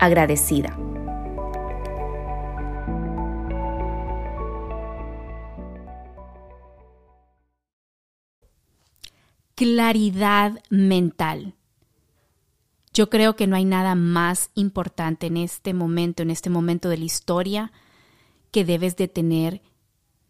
[0.00, 0.76] agradecida.
[9.54, 11.54] Claridad mental.
[12.94, 16.96] Yo creo que no hay nada más importante en este momento, en este momento de
[16.96, 17.72] la historia,
[18.50, 19.60] que debes de tener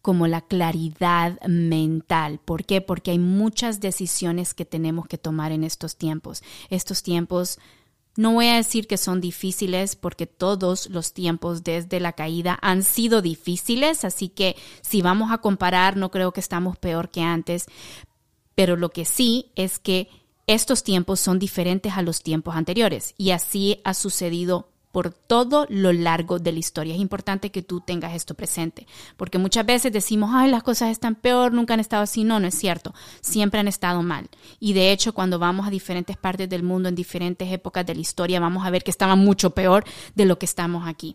[0.00, 2.38] como la claridad mental.
[2.44, 2.80] ¿Por qué?
[2.80, 6.44] Porque hay muchas decisiones que tenemos que tomar en estos tiempos.
[6.70, 7.58] Estos tiempos
[8.16, 12.82] no voy a decir que son difíciles porque todos los tiempos desde la caída han
[12.82, 17.66] sido difíciles, así que si vamos a comparar no creo que estamos peor que antes,
[18.54, 20.08] pero lo que sí es que
[20.46, 25.92] estos tiempos son diferentes a los tiempos anteriores y así ha sucedido por todo lo
[25.92, 26.94] largo de la historia.
[26.94, 28.86] Es importante que tú tengas esto presente,
[29.18, 32.24] porque muchas veces decimos, ay, las cosas están peor, nunca han estado así.
[32.24, 34.30] No, no es cierto, siempre han estado mal.
[34.58, 38.00] Y de hecho, cuando vamos a diferentes partes del mundo, en diferentes épocas de la
[38.00, 39.84] historia, vamos a ver que estaban mucho peor
[40.14, 41.14] de lo que estamos aquí.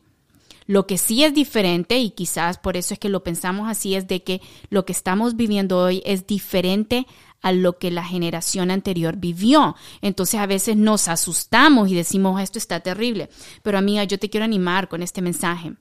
[0.68, 4.08] Lo que sí es diferente, y quizás por eso es que lo pensamos así, es
[4.08, 7.08] de que lo que estamos viviendo hoy es diferente
[7.42, 9.76] a lo que la generación anterior vivió.
[10.02, 13.30] Entonces a veces nos asustamos y decimos, esto está terrible.
[13.64, 15.74] Pero amiga, yo te quiero animar con este mensaje.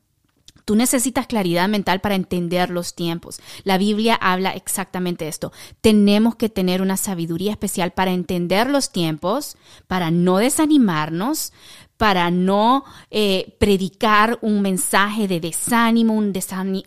[0.64, 3.40] Tú necesitas claridad mental para entender los tiempos.
[3.64, 5.52] La Biblia habla exactamente esto.
[5.80, 9.56] Tenemos que tener una sabiduría especial para entender los tiempos,
[9.88, 11.52] para no desanimarnos,
[12.00, 16.32] para no eh, predicar un mensaje de desánimo, un,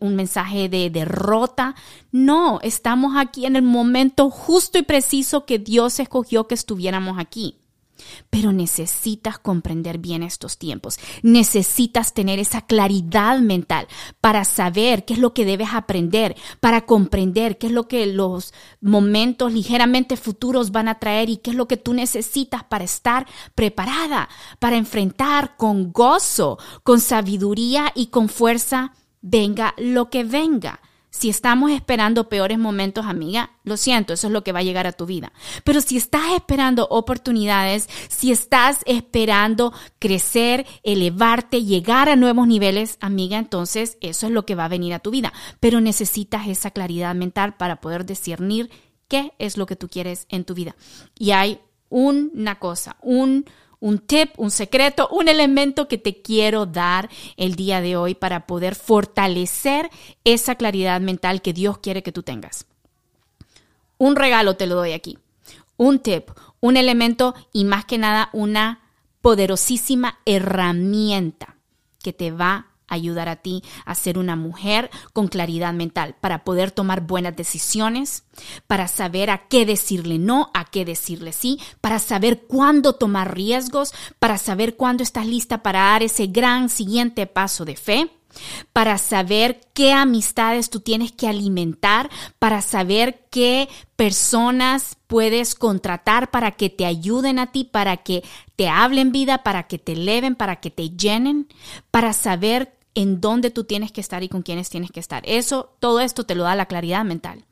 [0.02, 1.76] un mensaje de derrota.
[2.12, 7.60] No, estamos aquí en el momento justo y preciso que Dios escogió que estuviéramos aquí.
[8.30, 11.00] Pero necesitas comprender bien estos tiempos.
[11.22, 13.88] Necesitas tener esa claridad mental
[14.22, 18.54] para saber qué es lo que debes aprender, para comprender qué es lo que los
[18.82, 23.28] momentos ligeramente futuros van a traer y qué es lo que tú necesitas para estar
[23.56, 24.30] preparada,
[24.60, 30.82] para enfrentar con gozo, con sabiduría y con fuerza, venga lo que venga.
[31.16, 34.88] Si estamos esperando peores momentos, amiga, lo siento, eso es lo que va a llegar
[34.88, 35.32] a tu vida.
[35.64, 43.38] Pero si estás esperando oportunidades, si estás esperando crecer, elevarte, llegar a nuevos niveles, amiga,
[43.38, 45.32] entonces eso es lo que va a venir a tu vida.
[45.60, 48.72] Pero necesitas esa claridad mental para poder discernir
[49.08, 50.76] qué es lo que tú quieres en tu vida.
[51.20, 51.60] Y hay
[51.90, 53.46] una cosa, un
[53.84, 58.48] un tip, un secreto, un elemento que te quiero dar el día de hoy para
[58.48, 59.90] poder fortalecer
[60.24, 62.66] esa claridad mental que Dios quiere que tú tengas.
[63.98, 65.18] Un regalo te lo doy aquí.
[65.76, 66.30] Un tip,
[66.62, 68.80] un elemento y más que nada una
[69.22, 71.58] poderosísima herramienta
[72.02, 76.72] que te va ayudar a ti a ser una mujer con claridad mental, para poder
[76.72, 78.24] tomar buenas decisiones,
[78.68, 83.94] para saber a qué decirle no, a qué decirle sí, para saber cuándo tomar riesgos,
[84.20, 88.12] para saber cuándo estás lista para dar ese gran siguiente paso de fe
[88.72, 92.10] para saber qué amistades tú tienes que alimentar,
[92.40, 98.24] para saber qué personas puedes contratar para que te ayuden a ti, para que
[98.56, 101.48] te hablen vida, para que te eleven, para que te llenen,
[101.92, 105.24] para saber en dónde tú tienes que estar y con quiénes tienes que estar.
[105.26, 107.46] Eso, todo esto te lo da la claridad mental.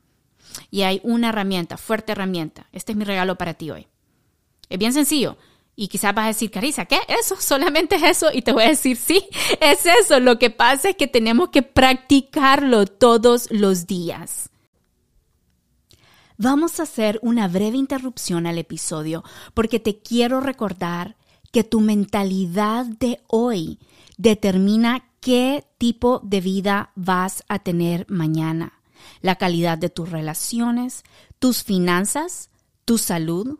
[0.70, 2.68] Y hay una herramienta, fuerte herramienta.
[2.72, 3.88] Este es mi regalo para ti hoy.
[4.70, 5.38] Es bien sencillo.
[5.76, 7.00] Y quizás vas a decir, Carisa, ¿qué?
[7.08, 7.36] ¿Eso?
[7.40, 8.28] ¿Solamente es eso?
[8.34, 9.28] Y te voy a decir, sí,
[9.60, 10.20] es eso.
[10.20, 14.50] Lo que pasa es que tenemos que practicarlo todos los días.
[16.38, 19.24] Vamos a hacer una breve interrupción al episodio
[19.54, 21.16] porque te quiero recordar
[21.52, 23.78] que tu mentalidad de hoy
[24.18, 28.74] determina qué tipo de vida vas a tener mañana,
[29.22, 31.04] la calidad de tus relaciones,
[31.40, 32.50] tus finanzas,
[32.86, 33.60] tu salud,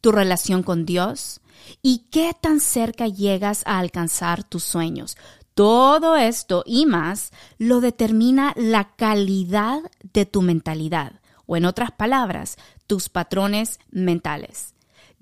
[0.00, 1.40] tu relación con Dios
[1.82, 5.16] y qué tan cerca llegas a alcanzar tus sueños.
[5.54, 12.56] Todo esto y más lo determina la calidad de tu mentalidad, o en otras palabras,
[12.86, 14.73] tus patrones mentales.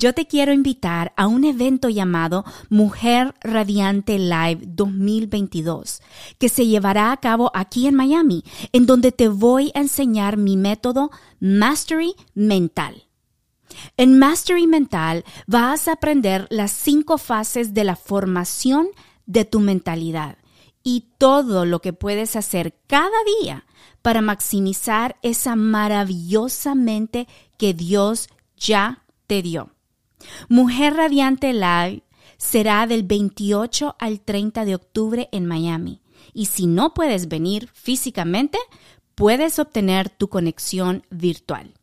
[0.03, 6.03] Yo te quiero invitar a un evento llamado Mujer Radiante Live 2022,
[6.41, 10.57] que se llevará a cabo aquí en Miami, en donde te voy a enseñar mi
[10.57, 13.05] método Mastery Mental.
[13.97, 18.89] En Mastery Mental vas a aprender las cinco fases de la formación
[19.27, 20.37] de tu mentalidad
[20.83, 23.07] y todo lo que puedes hacer cada
[23.41, 23.67] día
[24.03, 29.71] para maximizar esa maravillosa mente que Dios ya te dio.
[30.49, 32.03] Mujer Radiante Live
[32.37, 36.01] será del 28 al 30 de octubre en Miami.
[36.35, 38.59] Y si no puedes venir físicamente,
[39.15, 41.75] puedes obtener tu conexión virtual.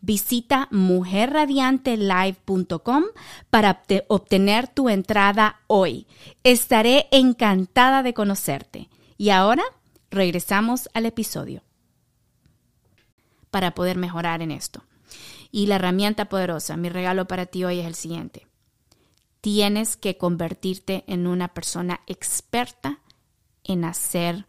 [0.00, 3.04] Visita mujerradiantelive.com
[3.50, 6.06] para obtener tu entrada hoy.
[6.44, 8.88] Estaré encantada de conocerte.
[9.16, 9.64] Y ahora
[10.10, 11.62] regresamos al episodio
[13.50, 14.84] para poder mejorar en esto.
[15.50, 18.46] Y la herramienta poderosa, mi regalo para ti hoy es el siguiente.
[19.40, 23.00] Tienes que convertirte en una persona experta
[23.64, 24.46] en hacer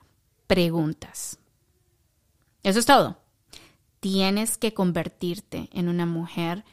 [0.48, 1.40] preguntas.
[2.64, 3.18] Eso es todo.
[4.00, 6.64] Tienes que convertirte en una mujer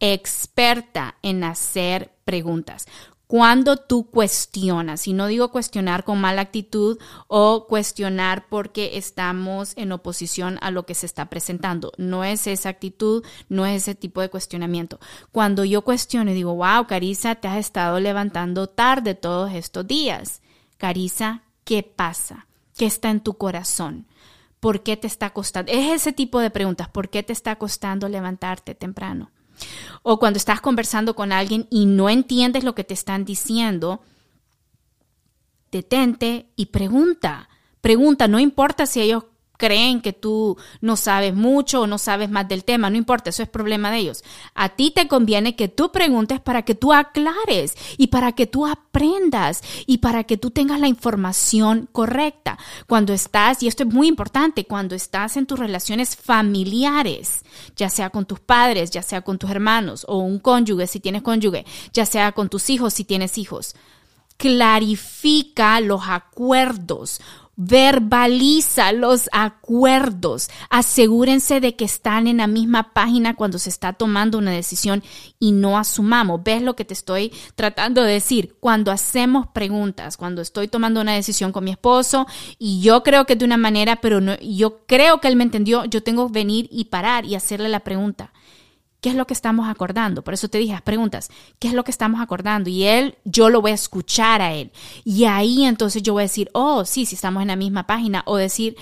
[0.00, 2.86] experta en hacer preguntas
[3.26, 9.92] cuando tú cuestionas, y no digo cuestionar con mala actitud o cuestionar porque estamos en
[9.92, 14.20] oposición a lo que se está presentando, no es esa actitud, no es ese tipo
[14.20, 15.00] de cuestionamiento.
[15.32, 20.42] Cuando yo cuestiono y digo, wow, Carisa, te has estado levantando tarde todos estos días.
[20.76, 22.46] Carisa, ¿qué pasa?
[22.76, 24.06] ¿Qué está en tu corazón?
[24.64, 25.70] ¿Por qué te está costando?
[25.70, 29.30] Es ese tipo de preguntas, ¿por qué te está costando levantarte temprano?
[30.02, 34.00] O cuando estás conversando con alguien y no entiendes lo que te están diciendo,
[35.70, 37.50] detente y pregunta.
[37.82, 39.24] Pregunta, no importa si ellos
[39.56, 43.42] creen que tú no sabes mucho o no sabes más del tema, no importa, eso
[43.42, 44.24] es problema de ellos.
[44.54, 48.66] A ti te conviene que tú preguntes para que tú aclares y para que tú
[48.66, 52.58] aprendas y para que tú tengas la información correcta.
[52.86, 57.44] Cuando estás, y esto es muy importante, cuando estás en tus relaciones familiares,
[57.76, 61.22] ya sea con tus padres, ya sea con tus hermanos o un cónyuge si tienes
[61.22, 63.74] cónyuge, ya sea con tus hijos si tienes hijos,
[64.36, 67.20] clarifica los acuerdos
[67.56, 74.38] verbaliza los acuerdos, asegúrense de que están en la misma página cuando se está tomando
[74.38, 75.02] una decisión
[75.38, 76.42] y no asumamos.
[76.42, 78.56] ¿Ves lo que te estoy tratando de decir?
[78.60, 82.26] Cuando hacemos preguntas, cuando estoy tomando una decisión con mi esposo
[82.58, 85.84] y yo creo que de una manera, pero no, yo creo que él me entendió,
[85.84, 88.32] yo tengo que venir y parar y hacerle la pregunta.
[89.04, 90.24] ¿Qué es lo que estamos acordando?
[90.24, 92.70] Por eso te dije, preguntas, ¿qué es lo que estamos acordando?
[92.70, 94.72] Y él, yo lo voy a escuchar a él.
[95.04, 98.22] Y ahí entonces yo voy a decir, oh, sí, sí estamos en la misma página.
[98.24, 98.78] O decir,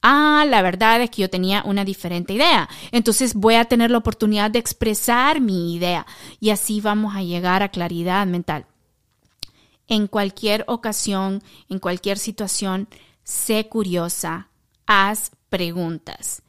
[0.00, 2.68] ah, la verdad es que yo tenía una diferente idea.
[2.92, 6.06] Entonces voy a tener la oportunidad de expresar mi idea.
[6.38, 8.64] Y así vamos a llegar a claridad mental.
[9.88, 12.86] En cualquier ocasión, en cualquier situación,
[13.24, 14.50] sé curiosa,
[14.86, 16.44] haz preguntas.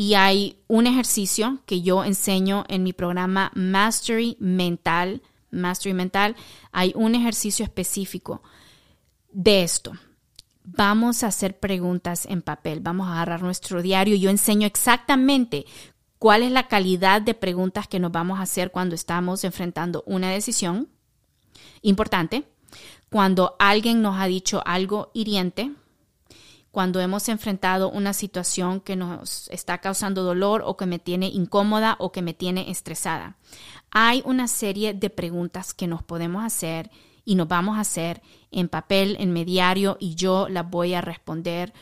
[0.00, 5.20] Y hay un ejercicio que yo enseño en mi programa Mastery Mental.
[5.50, 6.36] Mastery Mental.
[6.72, 8.42] Hay un ejercicio específico
[9.30, 9.92] de esto.
[10.64, 12.80] Vamos a hacer preguntas en papel.
[12.80, 14.16] Vamos a agarrar nuestro diario.
[14.16, 15.66] Yo enseño exactamente
[16.18, 20.30] cuál es la calidad de preguntas que nos vamos a hacer cuando estamos enfrentando una
[20.30, 20.88] decisión
[21.82, 22.44] importante,
[23.10, 25.72] cuando alguien nos ha dicho algo hiriente,
[26.70, 31.96] cuando hemos enfrentado una situación que nos está causando dolor o que me tiene incómoda
[31.98, 33.36] o que me tiene estresada.
[33.90, 36.90] Hay una serie de preguntas que nos podemos hacer
[37.24, 41.00] y nos vamos a hacer en papel, en mi diario y yo las voy a
[41.00, 41.72] responder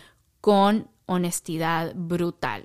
[0.40, 2.64] con honestidad brutal.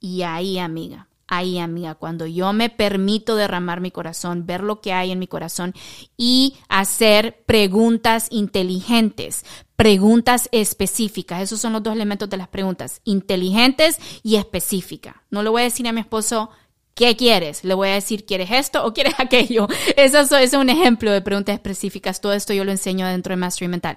[0.00, 4.92] Y ahí, amiga, ahí, amiga, cuando yo me permito derramar mi corazón, ver lo que
[4.92, 5.74] hay en mi corazón
[6.16, 11.40] y hacer preguntas inteligentes, preguntas específicas.
[11.40, 15.16] Esos son los dos elementos de las preguntas, inteligentes y específicas.
[15.30, 16.50] No le voy a decir a mi esposo,
[16.94, 17.64] ¿Qué quieres?
[17.64, 19.66] Le voy a decir, ¿quieres esto o quieres aquello?
[19.96, 22.20] Eso, es un ejemplo de preguntas específicas.
[22.20, 23.96] Todo esto yo lo enseño dentro de Mastery Mental.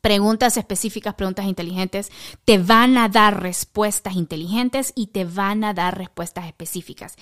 [0.00, 2.10] Preguntas específicas, preguntas inteligentes,
[2.44, 7.16] te van a dar respuestas inteligentes y te van a dar respuestas específicas.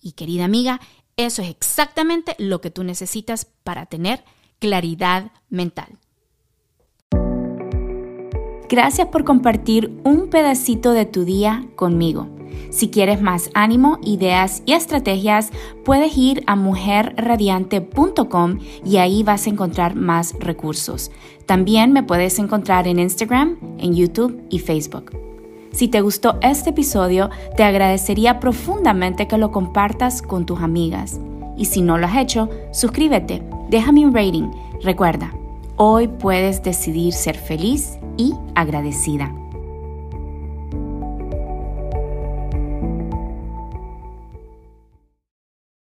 [0.00, 0.80] Y querida amiga,
[1.16, 4.24] eso es exactamente lo que tú necesitas para tener
[4.58, 5.98] claridad mental.
[8.68, 12.30] Gracias por compartir un pedacito de tu día conmigo.
[12.70, 15.50] Si quieres más ánimo, ideas y estrategias,
[15.84, 21.10] puedes ir a mujerradiante.com y ahí vas a encontrar más recursos.
[21.52, 25.14] También me puedes encontrar en Instagram, en YouTube y Facebook.
[25.70, 27.28] Si te gustó este episodio,
[27.58, 31.20] te agradecería profundamente que lo compartas con tus amigas.
[31.58, 34.50] Y si no lo has hecho, suscríbete, déjame un rating.
[34.82, 35.30] Recuerda,
[35.76, 39.41] hoy puedes decidir ser feliz y agradecida.